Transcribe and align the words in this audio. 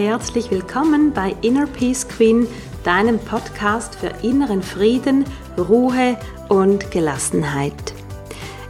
herzlich 0.00 0.50
willkommen 0.50 1.12
bei 1.12 1.36
Inner 1.42 1.66
Peace 1.66 2.08
Queen, 2.08 2.48
deinem 2.84 3.18
Podcast 3.18 3.94
für 3.96 4.06
inneren 4.26 4.62
Frieden, 4.62 5.26
Ruhe 5.58 6.16
und 6.48 6.90
Gelassenheit. 6.90 7.74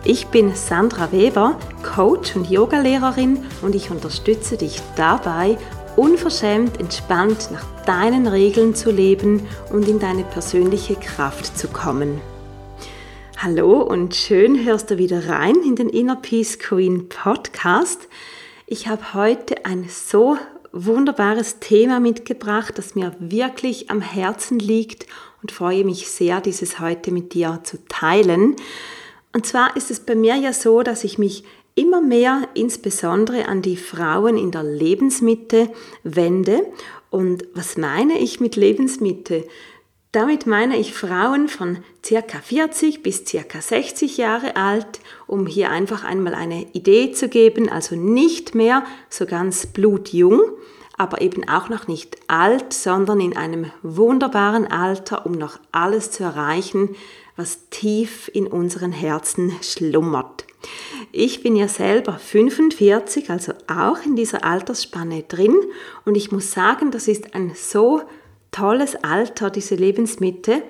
Ich 0.03 0.27
bin 0.27 0.57
Sandra 0.57 1.13
Weber, 1.13 1.57
Coach 1.85 2.35
und 2.35 2.51
Yogalehrerin 2.51 3.45
und 3.63 3.77
ich 3.77 3.93
unterstütze 3.93 4.57
dich 4.57 4.83
dabei, 4.97 5.57
unverschämt 5.95 6.81
entspannt 6.81 7.51
nach 7.53 7.65
deinen 7.87 8.27
Regeln 8.27 8.75
zu 8.75 8.91
leben 8.91 9.47
und 9.73 9.87
in 9.87 10.01
deine 10.01 10.25
persönliche 10.25 10.97
Kraft 10.97 11.57
zu 11.57 11.69
kommen. 11.69 12.21
Hallo 13.39 13.83
und 13.83 14.17
schön 14.17 14.65
hörst 14.65 14.91
du 14.91 14.99
wieder 14.99 15.29
rein 15.29 15.55
in 15.65 15.77
den 15.77 15.91
Inner 15.91 16.17
Peace 16.17 16.59
Queen 16.59 17.09
Podcast. 17.09 18.09
Ich 18.67 18.89
habe 18.89 19.15
heute 19.15 19.65
ein 19.65 19.89
so 19.89 20.37
wunderbares 20.73 21.59
Thema 21.59 22.01
mitgebracht, 22.01 22.79
das 22.79 22.95
mir 22.95 23.15
wirklich 23.19 23.91
am 23.91 24.01
Herzen 24.01 24.59
liegt 24.59 25.07
und 25.43 25.53
freue 25.53 25.85
mich 25.85 26.09
sehr, 26.09 26.41
dieses 26.41 26.81
heute 26.81 27.13
mit 27.13 27.35
dir 27.35 27.61
zu 27.65 27.79
teilen. 27.89 28.57
Und 29.33 29.47
zwar 29.47 29.77
ist 29.77 29.91
es 29.91 30.01
bei 30.01 30.15
mir 30.15 30.37
ja 30.37 30.53
so, 30.53 30.83
dass 30.83 31.05
ich 31.05 31.19
mich 31.19 31.45
immer 31.75 32.01
mehr 32.01 32.49
insbesondere 32.55 33.47
an 33.47 33.63
die 33.63 33.77
Frauen 33.77 34.37
in 34.37 34.51
der 34.51 34.65
Lebensmitte 34.65 35.71
wende. 36.03 36.67
Und 37.11 37.45
was 37.55 37.77
meine 37.77 38.19
ich 38.19 38.41
mit 38.41 38.57
Lebensmitte? 38.57 39.45
Damit 40.13 40.45
meine 40.45 40.77
ich 40.77 40.93
Frauen 40.93 41.47
von 41.47 41.85
circa 42.05 42.39
40 42.39 43.05
bis 43.05 43.25
circa 43.25 43.61
60 43.61 44.17
Jahre 44.17 44.57
alt, 44.57 44.99
um 45.29 45.47
hier 45.47 45.71
einfach 45.71 46.03
einmal 46.03 46.35
eine 46.35 46.67
Idee 46.73 47.13
zu 47.13 47.29
geben, 47.29 47.69
also 47.69 47.95
nicht 47.95 48.57
mehr 48.57 48.83
so 49.09 49.25
ganz 49.25 49.67
blutjung, 49.67 50.41
aber 50.99 51.21
eben 51.21 51.49
auch 51.49 51.69
noch 51.69 51.87
nicht 51.87 52.17
alt, 52.27 52.73
sondern 52.73 53.21
in 53.21 53.37
einem 53.37 53.71
wunderbaren 53.83 54.67
Alter, 54.67 55.25
um 55.27 55.33
noch 55.33 55.61
alles 55.71 56.11
zu 56.11 56.25
erreichen, 56.25 56.97
was 57.37 57.69
tief 57.71 58.29
in 58.35 58.49
unseren 58.49 58.91
Herzen 58.91 59.53
schlummert. 59.63 60.45
Ich 61.13 61.41
bin 61.41 61.55
ja 61.55 61.69
selber 61.69 62.19
45, 62.19 63.31
also 63.31 63.53
auch 63.69 64.05
in 64.05 64.17
dieser 64.17 64.45
Altersspanne 64.45 65.23
drin 65.23 65.57
und 66.05 66.17
ich 66.17 66.33
muss 66.33 66.51
sagen, 66.51 66.91
das 66.91 67.07
ist 67.07 67.33
ein 67.37 67.53
so 67.55 68.03
tolles 68.51 68.97
Alter, 68.97 69.51
diese 69.51 69.75
Lebensmitte, 69.75 70.63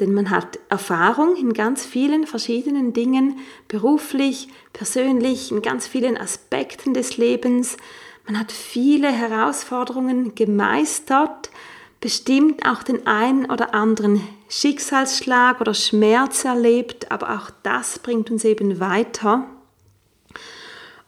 denn 0.00 0.12
man 0.12 0.30
hat 0.30 0.58
Erfahrung 0.68 1.36
in 1.36 1.52
ganz 1.52 1.84
vielen 1.84 2.26
verschiedenen 2.26 2.92
Dingen, 2.92 3.38
beruflich, 3.68 4.48
persönlich, 4.72 5.52
in 5.52 5.62
ganz 5.62 5.86
vielen 5.86 6.16
Aspekten 6.16 6.94
des 6.94 7.16
Lebens. 7.16 7.76
Man 8.26 8.38
hat 8.38 8.50
viele 8.50 9.10
Herausforderungen 9.10 10.34
gemeistert, 10.34 11.50
bestimmt 12.00 12.66
auch 12.66 12.82
den 12.82 13.06
einen 13.06 13.50
oder 13.50 13.72
anderen 13.72 14.20
Schicksalsschlag 14.48 15.60
oder 15.60 15.74
Schmerz 15.74 16.44
erlebt, 16.44 17.10
aber 17.12 17.36
auch 17.36 17.50
das 17.62 17.98
bringt 17.98 18.30
uns 18.30 18.44
eben 18.44 18.80
weiter. 18.80 19.46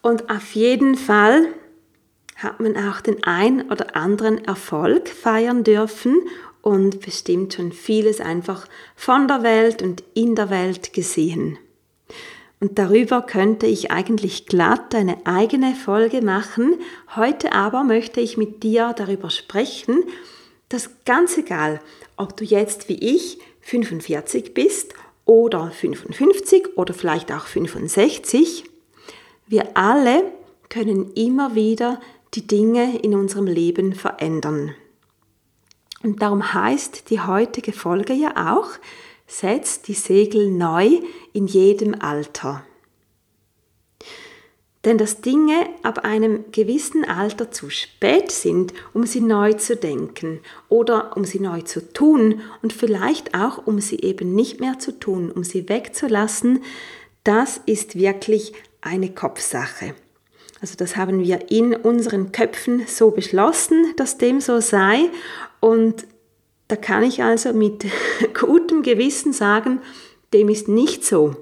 Und 0.00 0.30
auf 0.30 0.54
jeden 0.54 0.94
Fall 0.94 1.48
hat 2.36 2.60
man 2.60 2.76
auch 2.76 3.00
den 3.00 3.24
ein 3.24 3.70
oder 3.70 3.96
anderen 3.96 4.44
Erfolg 4.44 5.08
feiern 5.08 5.64
dürfen 5.64 6.16
und 6.60 7.00
bestimmt 7.00 7.54
schon 7.54 7.72
vieles 7.72 8.20
einfach 8.20 8.66
von 8.94 9.26
der 9.26 9.42
Welt 9.42 9.82
und 9.82 10.04
in 10.14 10.34
der 10.34 10.50
Welt 10.50 10.92
gesehen. 10.92 11.58
Und 12.58 12.78
darüber 12.78 13.22
könnte 13.22 13.66
ich 13.66 13.90
eigentlich 13.90 14.46
glatt 14.46 14.94
eine 14.94 15.18
eigene 15.26 15.74
Folge 15.74 16.22
machen. 16.22 16.76
Heute 17.14 17.52
aber 17.52 17.84
möchte 17.84 18.20
ich 18.20 18.36
mit 18.36 18.62
dir 18.62 18.94
darüber 18.96 19.30
sprechen, 19.30 20.04
dass 20.68 20.90
ganz 21.04 21.36
egal, 21.36 21.80
ob 22.16 22.36
du 22.36 22.44
jetzt 22.44 22.88
wie 22.88 22.98
ich 22.98 23.38
45 23.60 24.54
bist 24.54 24.94
oder 25.24 25.70
55 25.70 26.76
oder 26.76 26.94
vielleicht 26.94 27.30
auch 27.32 27.46
65, 27.46 28.64
wir 29.46 29.76
alle 29.76 30.24
können 30.68 31.12
immer 31.12 31.54
wieder 31.54 32.00
die 32.34 32.46
Dinge 32.46 32.98
in 32.98 33.14
unserem 33.14 33.46
Leben 33.46 33.94
verändern. 33.94 34.74
Und 36.02 36.22
darum 36.22 36.52
heißt 36.52 37.10
die 37.10 37.20
heutige 37.20 37.72
Folge 37.72 38.12
ja 38.12 38.54
auch, 38.54 38.68
setzt 39.26 39.88
die 39.88 39.94
Segel 39.94 40.50
neu 40.50 41.00
in 41.32 41.46
jedem 41.46 41.94
Alter. 42.00 42.64
Denn 44.84 44.98
dass 44.98 45.20
Dinge 45.20 45.68
ab 45.82 46.04
einem 46.04 46.44
gewissen 46.52 47.04
Alter 47.04 47.50
zu 47.50 47.70
spät 47.70 48.30
sind, 48.30 48.72
um 48.94 49.04
sie 49.04 49.20
neu 49.20 49.54
zu 49.54 49.74
denken 49.74 50.38
oder 50.68 51.16
um 51.16 51.24
sie 51.24 51.40
neu 51.40 51.62
zu 51.62 51.92
tun 51.92 52.40
und 52.62 52.72
vielleicht 52.72 53.34
auch 53.34 53.66
um 53.66 53.80
sie 53.80 53.98
eben 53.98 54.36
nicht 54.36 54.60
mehr 54.60 54.78
zu 54.78 54.96
tun, 54.96 55.32
um 55.32 55.42
sie 55.42 55.68
wegzulassen, 55.68 56.62
das 57.24 57.60
ist 57.66 57.98
wirklich 57.98 58.52
eine 58.80 59.12
Kopfsache. 59.12 59.96
Also 60.60 60.74
das 60.76 60.96
haben 60.96 61.20
wir 61.22 61.50
in 61.50 61.74
unseren 61.74 62.32
Köpfen 62.32 62.86
so 62.86 63.10
beschlossen, 63.10 63.94
dass 63.96 64.18
dem 64.18 64.40
so 64.40 64.60
sei. 64.60 65.10
Und 65.60 66.06
da 66.68 66.76
kann 66.76 67.02
ich 67.02 67.22
also 67.22 67.52
mit 67.52 67.84
gutem 68.38 68.82
Gewissen 68.82 69.32
sagen, 69.32 69.80
dem 70.32 70.48
ist 70.48 70.68
nicht 70.68 71.04
so. 71.04 71.36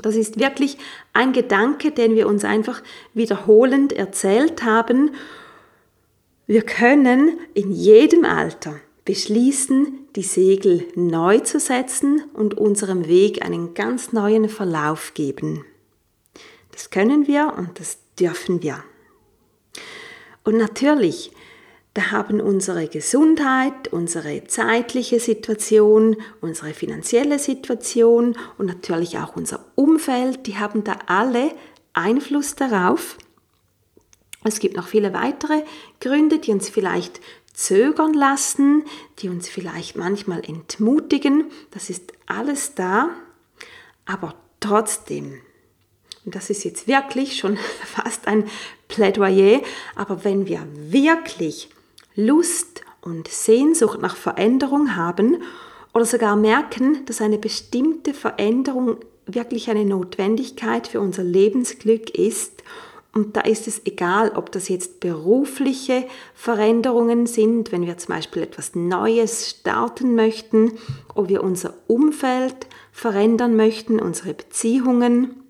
Das 0.00 0.14
ist 0.14 0.38
wirklich 0.38 0.76
ein 1.12 1.32
Gedanke, 1.32 1.90
den 1.90 2.14
wir 2.14 2.26
uns 2.26 2.44
einfach 2.44 2.82
wiederholend 3.14 3.92
erzählt 3.92 4.62
haben. 4.62 5.12
Wir 6.46 6.62
können 6.62 7.38
in 7.54 7.72
jedem 7.72 8.24
Alter 8.24 8.76
beschließen, 9.04 10.06
die 10.16 10.22
Segel 10.22 10.84
neu 10.94 11.40
zu 11.40 11.60
setzen 11.60 12.24
und 12.34 12.58
unserem 12.58 13.06
Weg 13.06 13.44
einen 13.44 13.74
ganz 13.74 14.12
neuen 14.12 14.48
Verlauf 14.48 15.14
geben. 15.14 15.64
Das 16.72 16.90
können 16.90 17.26
wir 17.26 17.54
und 17.56 17.80
das 17.80 17.98
dürfen 18.18 18.62
wir. 18.62 18.82
Und 20.44 20.56
natürlich, 20.56 21.32
da 21.94 22.10
haben 22.10 22.40
unsere 22.40 22.88
Gesundheit, 22.88 23.88
unsere 23.92 24.44
zeitliche 24.44 25.18
Situation, 25.18 26.16
unsere 26.40 26.74
finanzielle 26.74 27.38
Situation 27.38 28.36
und 28.58 28.66
natürlich 28.66 29.18
auch 29.18 29.34
unser 29.34 29.64
Umfeld, 29.74 30.46
die 30.46 30.56
haben 30.56 30.84
da 30.84 30.98
alle 31.06 31.52
Einfluss 31.94 32.54
darauf. 32.54 33.16
Es 34.44 34.60
gibt 34.60 34.76
noch 34.76 34.86
viele 34.86 35.12
weitere 35.12 35.62
Gründe, 36.00 36.38
die 36.38 36.52
uns 36.52 36.68
vielleicht 36.68 37.20
zögern 37.52 38.12
lassen, 38.12 38.84
die 39.18 39.28
uns 39.28 39.48
vielleicht 39.48 39.96
manchmal 39.96 40.44
entmutigen. 40.44 41.46
Das 41.70 41.90
ist 41.90 42.12
alles 42.26 42.74
da. 42.74 43.10
Aber 44.04 44.34
trotzdem, 44.60 45.40
und 46.26 46.34
das 46.34 46.50
ist 46.50 46.64
jetzt 46.64 46.86
wirklich 46.86 47.38
schon 47.38 47.56
fast 47.84 48.28
ein 48.28 48.44
Plädoyer, 48.88 49.60
aber 49.94 50.24
wenn 50.24 50.46
wir 50.46 50.66
wirklich 50.74 51.70
Lust 52.16 52.82
und 53.00 53.28
Sehnsucht 53.28 54.02
nach 54.02 54.16
Veränderung 54.16 54.96
haben 54.96 55.42
oder 55.94 56.04
sogar 56.04 56.36
merken, 56.36 57.06
dass 57.06 57.20
eine 57.20 57.38
bestimmte 57.38 58.12
Veränderung 58.12 58.98
wirklich 59.26 59.70
eine 59.70 59.84
Notwendigkeit 59.84 60.88
für 60.88 61.00
unser 61.00 61.24
Lebensglück 61.24 62.10
ist, 62.10 62.62
und 63.14 63.34
da 63.34 63.40
ist 63.40 63.66
es 63.66 63.80
egal, 63.86 64.32
ob 64.34 64.52
das 64.52 64.68
jetzt 64.68 65.00
berufliche 65.00 66.04
Veränderungen 66.34 67.24
sind, 67.24 67.72
wenn 67.72 67.86
wir 67.86 67.96
zum 67.96 68.14
Beispiel 68.14 68.42
etwas 68.42 68.74
Neues 68.74 69.48
starten 69.48 70.14
möchten, 70.14 70.72
ob 71.14 71.30
wir 71.30 71.42
unser 71.42 71.72
Umfeld 71.86 72.66
verändern 72.92 73.56
möchten, 73.56 74.00
unsere 74.00 74.34
Beziehungen, 74.34 75.45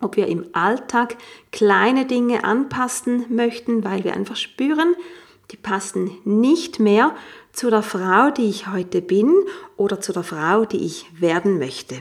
ob 0.00 0.16
wir 0.16 0.26
im 0.26 0.46
Alltag 0.52 1.16
kleine 1.52 2.06
Dinge 2.06 2.44
anpassen 2.44 3.26
möchten, 3.28 3.84
weil 3.84 4.04
wir 4.04 4.14
einfach 4.14 4.36
spüren, 4.36 4.94
die 5.50 5.56
passen 5.56 6.10
nicht 6.24 6.80
mehr 6.80 7.14
zu 7.52 7.70
der 7.70 7.82
Frau, 7.82 8.30
die 8.30 8.48
ich 8.48 8.68
heute 8.68 9.00
bin 9.00 9.32
oder 9.76 10.00
zu 10.00 10.12
der 10.12 10.24
Frau, 10.24 10.64
die 10.64 10.84
ich 10.84 11.06
werden 11.18 11.58
möchte. 11.58 11.96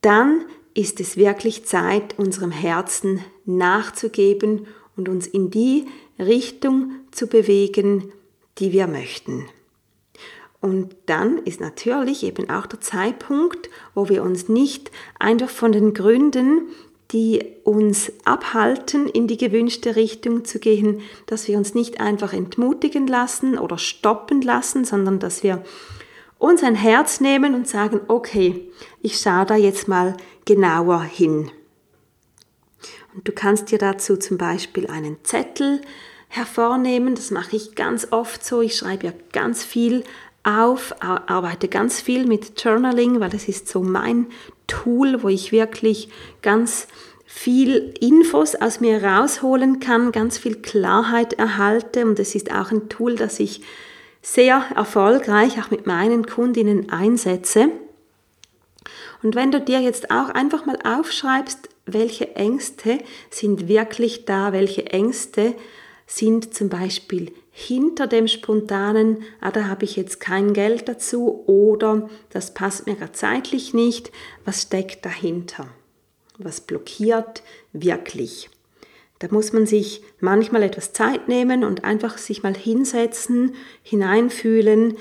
Dann 0.00 0.44
ist 0.74 1.00
es 1.00 1.16
wirklich 1.16 1.66
Zeit, 1.66 2.18
unserem 2.18 2.50
Herzen 2.50 3.24
nachzugeben 3.44 4.66
und 4.96 5.08
uns 5.08 5.26
in 5.26 5.50
die 5.50 5.86
Richtung 6.18 6.92
zu 7.10 7.26
bewegen, 7.26 8.12
die 8.58 8.72
wir 8.72 8.86
möchten. 8.86 9.46
Und 10.60 10.94
dann 11.06 11.38
ist 11.38 11.60
natürlich 11.60 12.22
eben 12.22 12.50
auch 12.50 12.66
der 12.66 12.80
Zeitpunkt, 12.80 13.70
wo 13.94 14.08
wir 14.08 14.22
uns 14.22 14.48
nicht 14.48 14.90
einfach 15.18 15.48
von 15.48 15.72
den 15.72 15.94
Gründen, 15.94 16.68
die 17.12 17.42
uns 17.64 18.12
abhalten, 18.24 19.08
in 19.08 19.26
die 19.26 19.38
gewünschte 19.38 19.96
Richtung 19.96 20.44
zu 20.44 20.58
gehen, 20.58 21.00
dass 21.26 21.48
wir 21.48 21.56
uns 21.56 21.74
nicht 21.74 22.00
einfach 22.00 22.32
entmutigen 22.32 23.06
lassen 23.06 23.58
oder 23.58 23.78
stoppen 23.78 24.42
lassen, 24.42 24.84
sondern 24.84 25.18
dass 25.18 25.42
wir 25.42 25.64
uns 26.38 26.62
ein 26.62 26.74
Herz 26.74 27.20
nehmen 27.20 27.54
und 27.54 27.66
sagen, 27.66 28.00
okay, 28.08 28.70
ich 29.02 29.18
schaue 29.18 29.46
da 29.46 29.56
jetzt 29.56 29.88
mal 29.88 30.16
genauer 30.44 31.02
hin. 31.02 31.50
Und 33.14 33.26
du 33.26 33.32
kannst 33.32 33.70
dir 33.72 33.78
dazu 33.78 34.16
zum 34.16 34.38
Beispiel 34.38 34.86
einen 34.86 35.16
Zettel 35.24 35.80
hervornehmen. 36.28 37.16
Das 37.16 37.30
mache 37.30 37.56
ich 37.56 37.74
ganz 37.74 38.08
oft 38.12 38.44
so. 38.44 38.62
Ich 38.62 38.76
schreibe 38.76 39.08
ja 39.08 39.12
ganz 39.32 39.64
viel 39.64 40.04
auf, 40.42 40.94
arbeite 41.00 41.68
ganz 41.68 42.00
viel 42.00 42.26
mit 42.26 42.62
Journaling, 42.62 43.20
weil 43.20 43.30
das 43.30 43.48
ist 43.48 43.68
so 43.68 43.82
mein 43.82 44.26
Tool, 44.66 45.22
wo 45.22 45.28
ich 45.28 45.52
wirklich 45.52 46.08
ganz 46.42 46.86
viel 47.26 47.94
Infos 48.00 48.54
aus 48.54 48.80
mir 48.80 49.04
rausholen 49.04 49.80
kann, 49.80 50.12
ganz 50.12 50.38
viel 50.38 50.56
Klarheit 50.56 51.34
erhalte 51.34 52.04
und 52.04 52.18
es 52.18 52.34
ist 52.34 52.52
auch 52.52 52.72
ein 52.72 52.88
Tool, 52.88 53.14
das 53.14 53.38
ich 53.38 53.62
sehr 54.22 54.64
erfolgreich 54.74 55.60
auch 55.60 55.70
mit 55.70 55.86
meinen 55.86 56.26
Kundinnen 56.26 56.90
einsetze. 56.90 57.68
Und 59.22 59.34
wenn 59.34 59.52
du 59.52 59.60
dir 59.60 59.80
jetzt 59.80 60.10
auch 60.10 60.30
einfach 60.30 60.66
mal 60.66 60.78
aufschreibst, 60.84 61.68
welche 61.86 62.34
Ängste 62.36 62.98
sind 63.30 63.68
wirklich 63.68 64.24
da, 64.24 64.52
welche 64.52 64.86
Ängste 64.86 65.54
sind 66.06 66.54
zum 66.54 66.68
Beispiel 66.68 67.32
hinter 67.52 68.06
dem 68.06 68.28
spontanen, 68.28 69.22
ah, 69.40 69.50
da 69.50 69.66
habe 69.66 69.84
ich 69.84 69.96
jetzt 69.96 70.20
kein 70.20 70.52
Geld 70.52 70.88
dazu 70.88 71.42
oder 71.46 72.08
das 72.30 72.54
passt 72.54 72.86
mir 72.86 72.94
gerade 72.94 73.12
zeitlich 73.12 73.74
nicht, 73.74 74.12
was 74.44 74.62
steckt 74.62 75.04
dahinter? 75.04 75.68
Was 76.38 76.60
blockiert 76.60 77.42
wirklich? 77.72 78.48
Da 79.18 79.28
muss 79.30 79.52
man 79.52 79.66
sich 79.66 80.02
manchmal 80.20 80.62
etwas 80.62 80.92
Zeit 80.94 81.28
nehmen 81.28 81.62
und 81.64 81.84
einfach 81.84 82.16
sich 82.16 82.42
mal 82.42 82.54
hinsetzen, 82.54 83.54
hineinfühlen. 83.82 84.96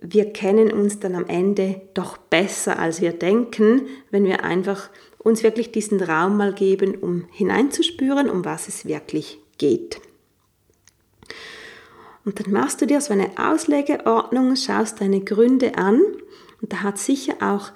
Wir 0.00 0.32
kennen 0.32 0.72
uns 0.72 1.00
dann 1.00 1.16
am 1.16 1.26
Ende 1.26 1.80
doch 1.94 2.16
besser, 2.16 2.78
als 2.78 3.00
wir 3.00 3.12
denken, 3.12 3.88
wenn 4.10 4.24
wir 4.24 4.44
einfach 4.44 4.90
uns 5.18 5.42
wirklich 5.42 5.72
diesen 5.72 6.00
Raum 6.00 6.36
mal 6.36 6.52
geben, 6.52 6.94
um 6.94 7.24
hineinzuspüren, 7.32 8.30
um 8.30 8.44
was 8.44 8.68
es 8.68 8.86
wirklich 8.86 9.40
geht. 9.58 10.00
Und 12.24 12.40
dann 12.40 12.52
machst 12.52 12.80
du 12.80 12.86
dir 12.86 13.00
so 13.00 13.12
eine 13.12 13.30
Auslegeordnung, 13.36 14.56
schaust 14.56 15.00
deine 15.00 15.20
Gründe 15.20 15.76
an 15.76 16.00
und 16.60 16.72
da 16.72 16.82
hat 16.82 16.98
sicher 16.98 17.34
auch 17.40 17.70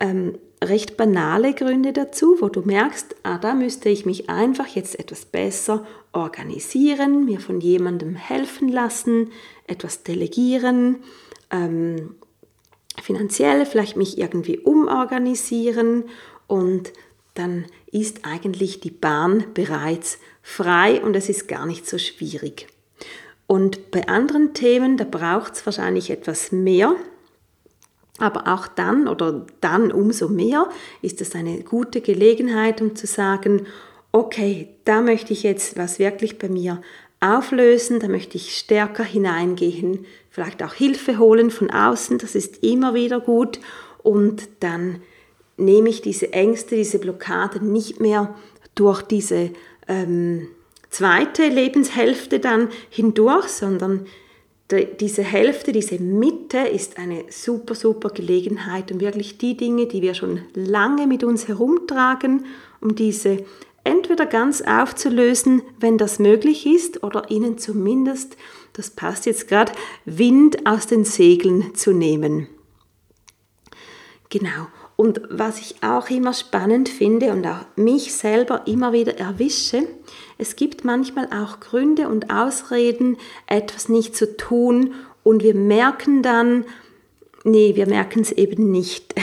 ähm, 0.00 0.38
recht 0.62 0.96
banale 0.96 1.54
Gründe 1.54 1.92
dazu, 1.92 2.36
wo 2.40 2.48
du 2.48 2.62
merkst, 2.62 3.16
ah, 3.22 3.38
da 3.38 3.54
müsste 3.54 3.88
ich 3.88 4.06
mich 4.06 4.28
einfach 4.28 4.66
jetzt 4.68 4.98
etwas 4.98 5.24
besser 5.24 5.86
organisieren, 6.12 7.24
mir 7.24 7.40
von 7.40 7.60
jemandem 7.60 8.14
helfen 8.14 8.68
lassen, 8.68 9.30
etwas 9.66 10.02
delegieren, 10.02 10.96
ähm, 11.50 12.16
finanziell 13.00 13.66
vielleicht 13.66 13.96
mich 13.96 14.18
irgendwie 14.18 14.58
umorganisieren 14.58 16.04
und 16.46 16.92
dann 17.34 17.64
ist 17.90 18.24
eigentlich 18.24 18.80
die 18.80 18.90
Bahn 18.90 19.46
bereits 19.54 20.18
frei 20.42 21.02
und 21.02 21.16
es 21.16 21.28
ist 21.28 21.48
gar 21.48 21.66
nicht 21.66 21.86
so 21.86 21.96
schwierig. 21.96 22.66
Und 23.52 23.90
bei 23.90 24.08
anderen 24.08 24.54
Themen, 24.54 24.96
da 24.96 25.04
braucht 25.04 25.52
es 25.52 25.66
wahrscheinlich 25.66 26.08
etwas 26.08 26.52
mehr, 26.52 26.96
aber 28.16 28.50
auch 28.50 28.66
dann 28.66 29.08
oder 29.08 29.44
dann 29.60 29.92
umso 29.92 30.30
mehr 30.30 30.70
ist 31.02 31.20
es 31.20 31.34
eine 31.34 31.60
gute 31.60 32.00
Gelegenheit, 32.00 32.80
um 32.80 32.96
zu 32.96 33.06
sagen, 33.06 33.66
okay, 34.10 34.68
da 34.86 35.02
möchte 35.02 35.34
ich 35.34 35.42
jetzt 35.42 35.76
was 35.76 35.98
wirklich 35.98 36.38
bei 36.38 36.48
mir 36.48 36.80
auflösen, 37.20 38.00
da 38.00 38.08
möchte 38.08 38.38
ich 38.38 38.56
stärker 38.56 39.04
hineingehen, 39.04 40.06
vielleicht 40.30 40.62
auch 40.62 40.72
Hilfe 40.72 41.18
holen 41.18 41.50
von 41.50 41.70
außen, 41.70 42.16
das 42.16 42.34
ist 42.34 42.62
immer 42.62 42.94
wieder 42.94 43.20
gut. 43.20 43.60
Und 44.02 44.48
dann 44.60 45.02
nehme 45.58 45.90
ich 45.90 46.00
diese 46.00 46.32
Ängste, 46.32 46.74
diese 46.74 46.98
Blockaden 46.98 47.70
nicht 47.70 48.00
mehr 48.00 48.34
durch 48.74 49.02
diese 49.02 49.50
ähm, 49.88 50.48
zweite 50.92 51.48
Lebenshälfte 51.48 52.38
dann 52.38 52.68
hindurch, 52.90 53.48
sondern 53.48 54.06
diese 55.00 55.22
Hälfte, 55.22 55.72
diese 55.72 55.98
Mitte 55.98 56.58
ist 56.58 56.98
eine 56.98 57.24
super, 57.28 57.74
super 57.74 58.08
Gelegenheit, 58.10 58.90
um 58.92 59.00
wirklich 59.00 59.36
die 59.36 59.56
Dinge, 59.56 59.86
die 59.86 60.00
wir 60.00 60.14
schon 60.14 60.42
lange 60.54 61.06
mit 61.06 61.24
uns 61.24 61.48
herumtragen, 61.48 62.46
um 62.80 62.94
diese 62.94 63.44
entweder 63.84 64.26
ganz 64.26 64.62
aufzulösen, 64.62 65.62
wenn 65.78 65.98
das 65.98 66.18
möglich 66.18 66.66
ist, 66.66 67.02
oder 67.02 67.30
ihnen 67.30 67.58
zumindest, 67.58 68.36
das 68.72 68.90
passt 68.90 69.26
jetzt 69.26 69.48
gerade, 69.48 69.72
Wind 70.04 70.66
aus 70.66 70.86
den 70.86 71.04
Segeln 71.04 71.74
zu 71.74 71.92
nehmen. 71.92 72.46
Genau. 74.30 74.68
Und 74.96 75.22
was 75.30 75.58
ich 75.58 75.82
auch 75.82 76.10
immer 76.10 76.32
spannend 76.32 76.88
finde 76.88 77.32
und 77.32 77.46
auch 77.46 77.64
mich 77.76 78.12
selber 78.14 78.66
immer 78.66 78.92
wieder 78.92 79.18
erwische, 79.18 79.82
es 80.38 80.56
gibt 80.56 80.84
manchmal 80.84 81.26
auch 81.26 81.60
Gründe 81.60 82.08
und 82.08 82.30
Ausreden, 82.32 83.16
etwas 83.46 83.88
nicht 83.88 84.14
zu 84.14 84.36
tun 84.36 84.94
und 85.22 85.42
wir 85.42 85.54
merken 85.54 86.22
dann, 86.22 86.64
nee, 87.44 87.74
wir 87.74 87.86
merken 87.86 88.20
es 88.20 88.32
eben 88.32 88.70
nicht. 88.70 89.14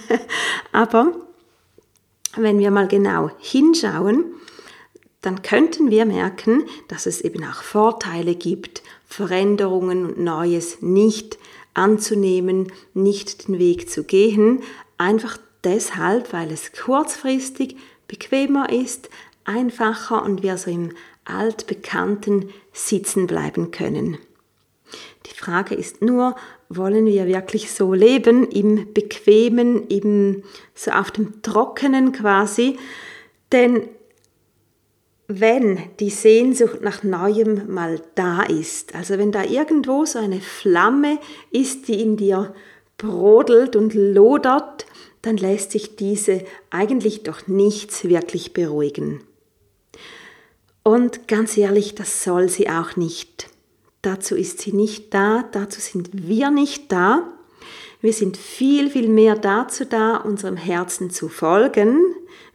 Aber 0.72 1.12
wenn 2.36 2.58
wir 2.58 2.70
mal 2.70 2.88
genau 2.88 3.30
hinschauen, 3.38 4.24
dann 5.20 5.42
könnten 5.42 5.90
wir 5.90 6.04
merken, 6.04 6.64
dass 6.88 7.06
es 7.06 7.20
eben 7.20 7.44
auch 7.44 7.62
Vorteile 7.62 8.34
gibt, 8.34 8.82
Veränderungen 9.06 10.06
und 10.06 10.18
Neues 10.18 10.82
nicht 10.82 11.38
anzunehmen, 11.74 12.72
nicht 12.92 13.48
den 13.48 13.58
Weg 13.58 13.88
zu 13.88 14.04
gehen, 14.04 14.62
einfach 15.02 15.38
deshalb, 15.64 16.32
weil 16.32 16.50
es 16.50 16.72
kurzfristig 16.72 17.76
bequemer 18.08 18.70
ist, 18.70 19.08
einfacher 19.44 20.22
und 20.22 20.42
wir 20.42 20.56
so 20.56 20.70
im 20.70 20.92
altbekannten 21.24 22.50
sitzen 22.72 23.26
bleiben 23.26 23.70
können. 23.70 24.18
Die 25.26 25.34
Frage 25.34 25.74
ist 25.74 26.02
nur, 26.02 26.36
wollen 26.68 27.06
wir 27.06 27.26
wirklich 27.26 27.72
so 27.72 27.94
leben, 27.94 28.48
im 28.48 28.92
bequemen, 28.92 29.86
im 29.88 30.42
so 30.74 30.90
auf 30.90 31.10
dem 31.10 31.42
trockenen 31.42 32.12
quasi? 32.12 32.78
Denn 33.52 33.88
wenn 35.28 35.78
die 36.00 36.10
Sehnsucht 36.10 36.82
nach 36.82 37.02
Neuem 37.02 37.72
mal 37.72 38.00
da 38.14 38.42
ist, 38.42 38.94
also 38.94 39.18
wenn 39.18 39.32
da 39.32 39.44
irgendwo 39.44 40.04
so 40.04 40.18
eine 40.18 40.40
Flamme 40.40 41.18
ist, 41.50 41.88
die 41.88 42.02
in 42.02 42.16
dir 42.16 42.54
brodelt 42.98 43.76
und 43.76 43.94
lodert, 43.94 44.86
dann 45.22 45.36
lässt 45.36 45.70
sich 45.70 45.96
diese 45.96 46.44
eigentlich 46.70 47.22
doch 47.22 47.46
nichts 47.46 48.04
wirklich 48.04 48.52
beruhigen. 48.52 49.22
Und 50.82 51.28
ganz 51.28 51.56
ehrlich, 51.56 51.94
das 51.94 52.24
soll 52.24 52.48
sie 52.48 52.68
auch 52.68 52.96
nicht. 52.96 53.48
Dazu 54.02 54.34
ist 54.34 54.60
sie 54.60 54.72
nicht 54.72 55.14
da, 55.14 55.44
dazu 55.52 55.80
sind 55.80 56.10
wir 56.26 56.50
nicht 56.50 56.90
da. 56.90 57.28
Wir 58.00 58.12
sind 58.12 58.36
viel, 58.36 58.90
viel 58.90 59.08
mehr 59.08 59.36
dazu 59.36 59.84
da, 59.84 60.16
unserem 60.16 60.56
Herzen 60.56 61.10
zu 61.10 61.28
folgen. 61.28 62.00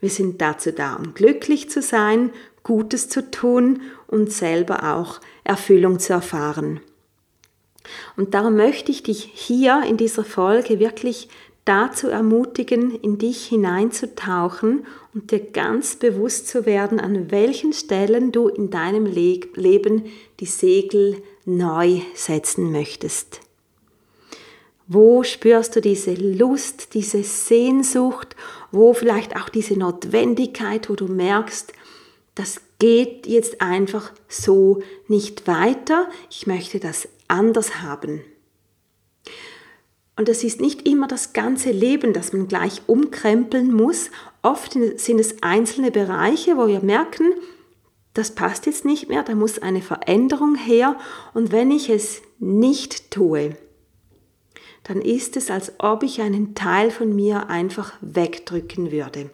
Wir 0.01 0.09
sind 0.09 0.41
dazu 0.41 0.73
da, 0.73 0.95
um 0.95 1.13
glücklich 1.13 1.69
zu 1.69 1.81
sein, 1.81 2.31
Gutes 2.63 3.07
zu 3.07 3.31
tun 3.31 3.81
und 4.07 4.33
selber 4.33 4.93
auch 4.95 5.21
Erfüllung 5.45 5.99
zu 5.99 6.11
erfahren. 6.11 6.81
Und 8.17 8.33
darum 8.33 8.57
möchte 8.57 8.91
ich 8.91 9.03
dich 9.03 9.31
hier 9.33 9.83
in 9.87 9.95
dieser 9.95 10.25
Folge 10.25 10.79
wirklich 10.79 11.29
dazu 11.67 12.07
ermutigen, 12.07 12.91
in 12.91 13.17
dich 13.17 13.45
hineinzutauchen 13.45 14.85
und 15.13 15.31
dir 15.31 15.39
ganz 15.39 15.95
bewusst 15.95 16.47
zu 16.47 16.65
werden, 16.65 16.99
an 16.99 17.31
welchen 17.31 17.73
Stellen 17.73 18.31
du 18.31 18.47
in 18.47 18.69
deinem 18.69 19.05
Le 19.05 19.41
Leben 19.55 20.05
die 20.39 20.45
Segel 20.45 21.21
neu 21.45 22.01
setzen 22.13 22.71
möchtest. 22.71 23.41
Wo 24.87 25.23
spürst 25.23 25.75
du 25.75 25.81
diese 25.81 26.13
Lust, 26.13 26.93
diese 26.93 27.23
Sehnsucht, 27.23 28.35
wo 28.71 28.93
vielleicht 28.93 29.35
auch 29.35 29.49
diese 29.49 29.77
Notwendigkeit, 29.77 30.89
wo 30.89 30.95
du 30.95 31.07
merkst, 31.07 31.73
das 32.35 32.61
geht 32.79 33.27
jetzt 33.27 33.61
einfach 33.61 34.13
so 34.29 34.81
nicht 35.07 35.47
weiter, 35.47 36.07
ich 36.29 36.47
möchte 36.47 36.79
das 36.79 37.09
anders 37.27 37.81
haben. 37.81 38.21
Und 40.17 40.29
es 40.29 40.43
ist 40.43 40.59
nicht 40.59 40.87
immer 40.87 41.07
das 41.07 41.31
ganze 41.33 41.71
Leben, 41.71 42.11
das 42.11 42.33
man 42.33 42.47
gleich 42.47 42.81
umkrempeln 42.87 43.71
muss. 43.71 44.09
Oft 44.41 44.73
sind 44.73 45.19
es 45.19 45.43
einzelne 45.43 45.91
Bereiche, 45.91 46.57
wo 46.57 46.67
wir 46.67 46.81
merken, 46.81 47.33
das 48.15 48.33
passt 48.33 48.65
jetzt 48.65 48.83
nicht 48.83 49.09
mehr, 49.09 49.21
da 49.21 49.35
muss 49.35 49.59
eine 49.59 49.81
Veränderung 49.81 50.55
her. 50.55 50.97
Und 51.35 51.51
wenn 51.51 51.69
ich 51.69 51.91
es 51.91 52.23
nicht 52.39 53.11
tue, 53.11 53.55
dann 54.83 55.01
ist 55.01 55.37
es, 55.37 55.51
als 55.51 55.73
ob 55.77 56.01
ich 56.01 56.19
einen 56.19 56.55
Teil 56.55 56.89
von 56.89 57.15
mir 57.15 57.51
einfach 57.51 57.93
wegdrücken 58.01 58.91
würde. 58.91 59.29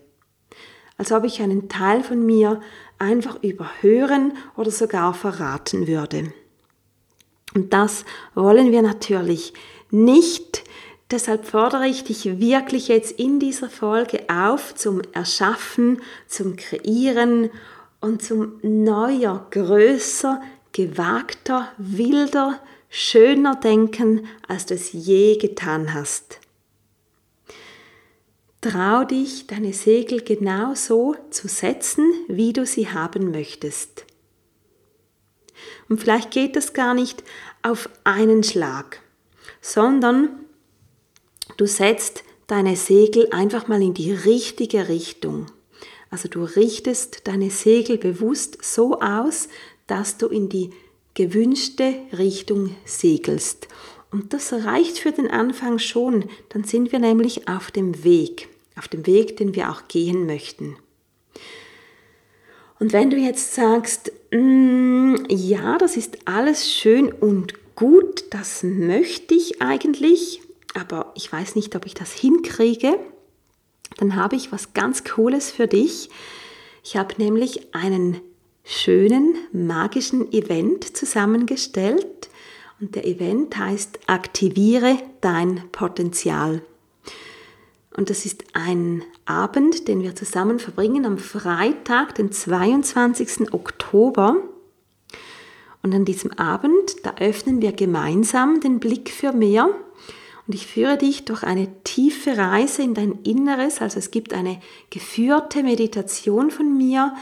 Als 0.97 1.13
ob 1.13 1.23
ich 1.23 1.41
einen 1.41 1.69
Teil 1.69 2.03
von 2.03 2.25
mir 2.25 2.59
einfach 2.99 3.41
überhören 3.41 4.33
oder 4.57 4.71
sogar 4.71 5.13
verraten 5.13 5.87
würde. 5.87 6.33
Und 7.55 7.71
das 7.71 8.03
wollen 8.35 8.71
wir 8.71 8.81
natürlich 8.81 9.53
nicht. 9.93 10.63
Deshalb 11.11 11.45
fordere 11.45 11.87
ich 11.87 12.03
dich 12.03 12.39
wirklich 12.39 12.87
jetzt 12.87 13.19
in 13.19 13.39
dieser 13.39 13.69
Folge 13.69 14.25
auf 14.29 14.73
zum 14.75 15.01
Erschaffen, 15.13 16.01
zum 16.27 16.55
Kreieren 16.55 17.51
und 18.01 18.23
zum 18.23 18.59
neuer, 18.63 19.47
größer 19.51 20.41
gewagter, 20.73 21.71
wilder, 21.77 22.59
schöner 22.89 23.55
denken, 23.55 24.27
als 24.47 24.65
du 24.65 24.73
es 24.73 24.91
je 24.91 25.37
getan 25.37 25.93
hast. 25.93 26.39
Trau 28.61 29.03
dich, 29.03 29.45
deine 29.47 29.73
Segel 29.73 30.21
genau 30.21 30.73
so 30.73 31.15
zu 31.29 31.47
setzen, 31.47 32.11
wie 32.27 32.53
du 32.53 32.65
sie 32.65 32.89
haben 32.89 33.31
möchtest. 33.31 34.05
Und 35.89 35.99
vielleicht 35.99 36.31
geht 36.31 36.55
das 36.55 36.73
gar 36.73 36.93
nicht 36.93 37.23
auf 37.61 37.89
einen 38.03 38.43
Schlag, 38.43 39.02
sondern 39.63 40.29
du 41.55 41.65
setzt 41.65 42.23
deine 42.47 42.75
Segel 42.75 43.29
einfach 43.31 43.67
mal 43.67 43.81
in 43.81 43.93
die 43.93 44.11
richtige 44.11 44.89
Richtung. 44.89 45.47
Also 46.11 46.27
du 46.27 46.43
richtest 46.43 47.27
deine 47.27 47.49
Segel 47.49 47.97
bewusst 47.97 48.63
so 48.63 48.99
aus, 48.99 49.47
dass 49.87 50.17
du 50.17 50.27
in 50.27 50.49
die 50.49 50.69
gewünschte 51.15 51.95
Richtung 52.15 52.75
segelst. 52.85 53.69
Und 54.11 54.33
das 54.33 54.51
reicht 54.51 54.99
für 54.99 55.13
den 55.13 55.31
Anfang 55.31 55.79
schon. 55.79 56.25
Dann 56.49 56.65
sind 56.65 56.91
wir 56.91 56.99
nämlich 56.99 57.47
auf 57.47 57.71
dem 57.71 58.03
Weg, 58.03 58.49
auf 58.77 58.89
dem 58.89 59.07
Weg, 59.07 59.37
den 59.37 59.55
wir 59.55 59.71
auch 59.71 59.87
gehen 59.87 60.25
möchten. 60.25 60.75
Und 62.79 62.91
wenn 62.91 63.09
du 63.09 63.17
jetzt 63.17 63.55
sagst, 63.55 64.11
mm, 64.31 65.15
ja, 65.29 65.77
das 65.77 65.95
ist 65.95 66.27
alles 66.27 66.71
schön 66.71 67.11
und 67.13 67.53
gut, 67.75 68.25
das 68.31 68.63
möchte 68.63 69.33
ich 69.33 69.61
eigentlich, 69.61 70.41
aber 70.73 71.11
ich 71.15 71.31
weiß 71.31 71.55
nicht, 71.55 71.75
ob 71.75 71.85
ich 71.85 71.93
das 71.93 72.13
hinkriege, 72.13 72.97
dann 73.97 74.15
habe 74.15 74.35
ich 74.35 74.51
was 74.51 74.73
ganz 74.73 75.03
Cooles 75.03 75.51
für 75.51 75.67
dich. 75.67 76.09
Ich 76.83 76.97
habe 76.97 77.15
nämlich 77.17 77.73
einen 77.75 78.21
schönen, 78.63 79.35
magischen 79.51 80.31
Event 80.31 80.95
zusammengestellt 80.95 82.29
und 82.79 82.95
der 82.95 83.05
Event 83.05 83.57
heißt 83.57 83.99
Aktiviere 84.07 84.97
dein 85.21 85.63
Potenzial. 85.71 86.61
Und 87.95 88.09
das 88.09 88.25
ist 88.25 88.43
ein 88.53 89.03
Abend, 89.25 89.87
den 89.87 90.01
wir 90.01 90.15
zusammen 90.15 90.59
verbringen 90.59 91.05
am 91.05 91.17
Freitag, 91.17 92.15
den 92.15 92.31
22. 92.31 93.53
Oktober. 93.53 94.37
Und 95.83 95.93
an 95.93 96.05
diesem 96.05 96.31
Abend, 96.31 96.95
da 97.03 97.15
öffnen 97.19 97.61
wir 97.61 97.73
gemeinsam 97.73 98.61
den 98.61 98.79
Blick 98.79 99.09
für 99.09 99.33
mehr 99.33 99.69
und 100.45 100.55
ich 100.55 100.67
führe 100.67 100.97
dich 100.97 101.25
durch 101.25 101.43
eine 101.43 101.67
tiefe 101.83 102.37
Reise 102.37 102.81
in 102.81 102.93
dein 102.93 103.19
Inneres. 103.23 103.81
Also 103.81 103.99
es 103.99 104.11
gibt 104.11 104.33
eine 104.33 104.59
geführte 104.89 105.63
Meditation 105.63 106.51
von 106.51 106.77
mir. 106.77 107.15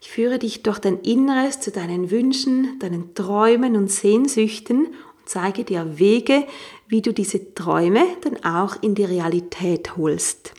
Ich 0.00 0.10
führe 0.10 0.38
dich 0.38 0.62
durch 0.62 0.78
dein 0.78 1.00
Inneres 1.00 1.60
zu 1.60 1.72
deinen 1.72 2.10
Wünschen, 2.10 2.78
deinen 2.78 3.14
Träumen 3.14 3.76
und 3.76 3.90
Sehnsüchten 3.90 4.86
und 4.86 5.26
zeige 5.26 5.64
dir 5.64 5.98
Wege, 5.98 6.44
wie 6.86 7.02
du 7.02 7.12
diese 7.12 7.54
Träume 7.54 8.04
dann 8.22 8.44
auch 8.44 8.80
in 8.80 8.94
die 8.94 9.04
Realität 9.04 9.96
holst. 9.96 10.54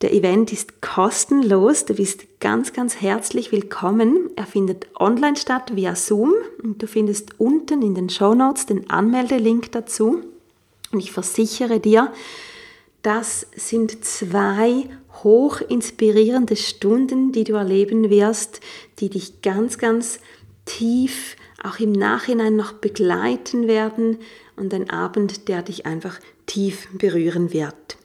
Der 0.00 0.14
Event 0.14 0.50
ist 0.50 0.80
kostenlos, 0.80 1.84
du 1.84 1.92
bist 1.92 2.40
ganz, 2.40 2.72
ganz 2.72 3.02
herzlich 3.02 3.52
willkommen. 3.52 4.30
Er 4.34 4.46
findet 4.46 4.86
online 4.98 5.36
statt 5.36 5.76
via 5.76 5.94
Zoom 5.94 6.32
und 6.62 6.82
du 6.82 6.86
findest 6.86 7.38
unten 7.38 7.82
in 7.82 7.94
den 7.94 8.08
Show 8.08 8.34
Notes 8.34 8.64
den 8.64 8.88
Anmeldelink 8.88 9.72
dazu. 9.72 10.22
Und 10.90 11.00
ich 11.00 11.12
versichere 11.12 11.80
dir, 11.80 12.10
das 13.02 13.46
sind 13.54 14.02
zwei 14.02 14.88
hoch 15.22 15.60
inspirierende 15.60 16.56
Stunden, 16.56 17.32
die 17.32 17.44
du 17.44 17.52
erleben 17.52 18.08
wirst, 18.08 18.60
die 19.00 19.10
dich 19.10 19.42
ganz, 19.42 19.76
ganz 19.76 20.18
tief 20.64 21.36
auch 21.62 21.78
im 21.78 21.92
Nachhinein 21.92 22.56
noch 22.56 22.72
begleiten 22.72 23.68
werden 23.68 24.16
und 24.56 24.72
ein 24.72 24.88
Abend, 24.88 25.48
der 25.48 25.60
dich 25.60 25.84
einfach 25.84 26.18
tief 26.46 26.88
berühren 26.94 27.52
wird. 27.52 27.98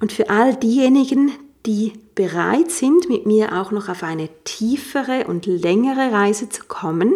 Und 0.00 0.12
für 0.12 0.30
all 0.30 0.56
diejenigen, 0.56 1.32
die 1.66 1.92
bereit 2.14 2.70
sind, 2.70 3.08
mit 3.08 3.26
mir 3.26 3.60
auch 3.60 3.70
noch 3.70 3.88
auf 3.88 4.02
eine 4.02 4.28
tiefere 4.44 5.26
und 5.26 5.46
längere 5.46 6.12
Reise 6.12 6.48
zu 6.48 6.64
kommen, 6.66 7.14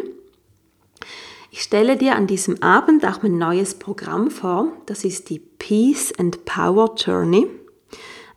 ich 1.57 1.63
stelle 1.63 1.97
dir 1.97 2.17
an 2.17 2.27
diesem 2.27 2.61
Abend 2.65 3.07
auch 3.07 3.23
mein 3.23 3.39
neues 3.39 3.75
Programm 3.77 4.33
vor. 4.33 4.73
Das 4.87 5.05
ist 5.05 5.31
die 5.31 5.39
Peace 5.39 6.13
and 6.19 6.45
Power 6.45 6.97
Journey. 6.97 7.47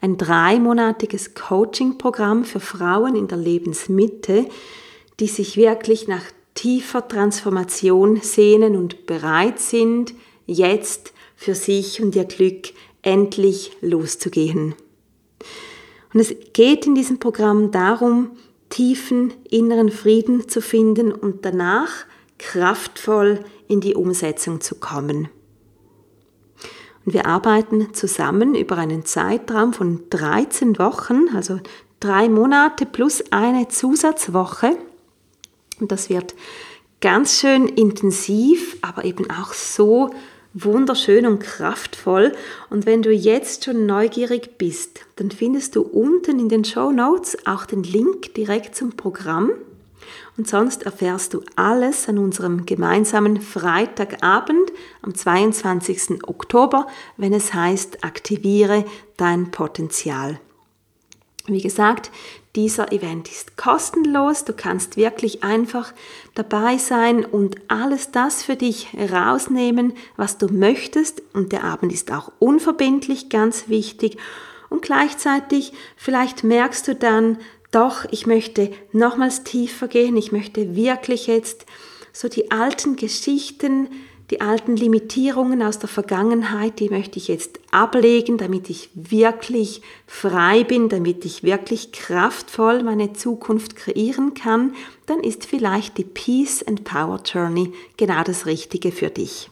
Ein 0.02 0.18
dreimonatiges 0.18 1.34
Coaching-Programm 1.34 2.46
für 2.46 2.60
Frauen 2.60 3.16
in 3.16 3.28
der 3.28 3.40
Lebensmitte, 3.40 4.46
die 5.20 5.26
sich 5.26 5.58
wirklich 5.58 6.08
nach 6.08 6.22
tiefer 6.54 7.08
Transformation 7.08 8.18
sehnen 8.22 8.76
und 8.76 9.08
bereit 9.08 9.60
sind, 9.60 10.14
jetzt 10.46 11.12
für 11.36 11.56
sich 11.56 12.00
und 12.04 12.16
ihr 12.16 12.26
Glück 12.26 12.70
endlich 13.08 13.72
loszugehen. 13.80 14.76
Und 16.14 16.20
es 16.20 16.36
geht 16.52 16.86
in 16.86 16.94
diesem 16.94 17.20
Programm 17.20 17.72
darum, 17.72 18.32
tiefen 18.70 19.34
inneren 19.50 19.90
Frieden 19.90 20.50
zu 20.50 20.62
finden 20.62 21.14
und 21.14 21.46
danach 21.46 22.06
kraftvoll 22.38 23.40
in 23.70 23.80
die 23.80 23.96
Umsetzung 23.96 24.60
zu 24.60 24.76
kommen. 24.76 25.30
Und 27.06 27.14
wir 27.14 27.26
arbeiten 27.26 27.94
zusammen 27.94 28.56
über 28.56 28.78
einen 28.78 29.06
Zeitraum 29.06 29.72
von 29.72 30.02
13 30.10 30.78
Wochen, 30.78 31.30
also 31.34 31.62
drei 32.02 32.28
Monate 32.28 32.86
plus 32.86 33.24
eine 33.32 33.70
Zusatzwoche. 33.70 34.78
Und 35.80 35.94
das 35.94 36.10
wird 36.10 36.36
ganz 37.00 37.40
schön 37.40 37.68
intensiv, 37.68 38.76
aber 38.82 39.06
eben 39.06 39.30
auch 39.32 39.54
so 39.54 40.10
wunderschön 40.54 41.26
und 41.26 41.40
kraftvoll. 41.40 42.34
Und 42.70 42.86
wenn 42.86 43.02
du 43.02 43.12
jetzt 43.12 43.66
schon 43.66 43.86
neugierig 43.86 44.58
bist, 44.58 45.02
dann 45.18 45.32
findest 45.32 45.76
du 45.76 45.82
unten 45.82 46.40
in 46.40 46.50
den 46.50 46.66
Show 46.66 46.92
Notes 46.92 47.38
auch 47.46 47.66
den 47.66 47.84
Link 47.84 48.34
direkt 48.34 48.76
zum 48.76 48.92
Programm. 48.96 49.52
Und 50.38 50.48
sonst 50.48 50.84
erfährst 50.84 51.34
du 51.34 51.42
alles 51.56 52.08
an 52.08 52.18
unserem 52.18 52.66
gemeinsamen 52.66 53.42
Freitagabend 53.42 54.72
am 55.02 55.16
22. 55.16 56.24
Oktober, 56.28 56.88
wenn 57.18 57.34
es 57.34 57.54
heißt, 57.54 58.04
aktiviere 58.04 58.86
dein 59.18 59.52
Potenzial. 59.52 60.40
Wie 61.48 61.62
gesagt, 61.62 62.12
dieser 62.56 62.92
Event 62.92 63.30
ist 63.30 63.56
kostenlos. 63.56 64.44
Du 64.44 64.52
kannst 64.52 64.98
wirklich 64.98 65.44
einfach 65.44 65.94
dabei 66.36 66.78
sein 66.78 67.24
und 67.24 67.56
alles 67.70 68.12
das 68.12 68.44
für 68.44 68.58
dich 68.58 68.90
rausnehmen, 69.12 69.94
was 70.18 70.38
du 70.38 70.48
möchtest. 70.48 71.24
Und 71.34 71.54
der 71.54 71.64
Abend 71.64 71.94
ist 71.94 72.12
auch 72.12 72.32
unverbindlich, 72.40 73.30
ganz 73.30 73.70
wichtig. 73.70 74.18
Und 74.70 74.82
gleichzeitig, 74.82 75.72
vielleicht 75.96 76.44
merkst 76.44 76.88
du 76.90 76.96
dann, 76.96 77.38
doch, 77.72 78.06
ich 78.12 78.28
möchte 78.28 78.72
nochmals 78.92 79.44
tiefer 79.44 79.88
gehen, 79.88 80.18
ich 80.18 80.32
möchte 80.32 80.76
wirklich 80.76 81.28
jetzt 81.28 81.66
so 82.12 82.28
die 82.28 82.52
alten 82.52 82.96
Geschichten, 82.96 83.90
die 84.30 84.42
alten 84.42 84.76
Limitierungen 84.76 85.62
aus 85.62 85.80
der 85.80 85.88
Vergangenheit, 85.88 86.80
die 86.80 86.90
möchte 86.90 87.18
ich 87.18 87.30
jetzt 87.30 87.60
ablegen, 87.72 88.38
damit 88.38 88.70
ich 88.70 88.90
wirklich 88.94 89.82
frei 90.06 90.64
bin, 90.66 90.90
damit 90.90 91.24
ich 91.24 91.44
wirklich 91.44 91.94
kraftvoll 91.94 92.84
meine 92.84 93.14
Zukunft 93.14 93.76
kreieren 93.78 94.34
kann, 94.34 94.74
dann 95.06 95.22
ist 95.22 95.46
vielleicht 95.46 95.98
die 95.98 96.04
Peace 96.04 96.62
and 96.62 96.84
Power 96.84 97.22
Journey 97.24 97.72
genau 97.96 98.24
das 98.24 98.46
Richtige 98.46 98.92
für 98.92 99.10
dich. 99.10 99.50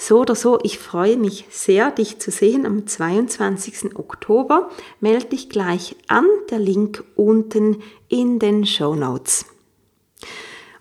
So 0.00 0.20
oder 0.20 0.36
so, 0.36 0.60
ich 0.62 0.78
freue 0.78 1.16
mich 1.16 1.44
sehr, 1.50 1.90
dich 1.90 2.20
zu 2.20 2.30
sehen 2.30 2.64
am 2.64 2.86
22. 2.86 3.96
Oktober. 3.96 4.70
Melde 5.00 5.26
dich 5.26 5.48
gleich 5.48 5.96
an, 6.06 6.24
der 6.50 6.60
Link 6.60 7.02
unten 7.16 7.82
in 8.08 8.38
den 8.38 8.64
Show 8.64 8.94
Notes. 8.94 9.44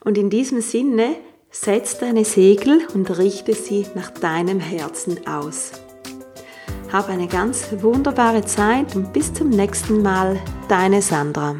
Und 0.05 0.19
in 0.19 0.29
diesem 0.29 0.61
Sinne, 0.61 1.15
setz 1.61 1.97
deine 1.97 2.23
Segel 2.23 2.87
und 2.93 3.17
richte 3.17 3.53
sie 3.53 3.85
nach 3.95 4.11
deinem 4.11 4.59
Herzen 4.59 5.27
aus. 5.27 5.71
Hab 6.91 7.09
eine 7.09 7.27
ganz 7.27 7.67
wunderbare 7.79 8.45
Zeit 8.45 8.95
und 8.95 9.11
bis 9.11 9.33
zum 9.33 9.49
nächsten 9.49 10.01
Mal, 10.01 10.39
deine 10.69 11.01
Sandra. 11.01 11.55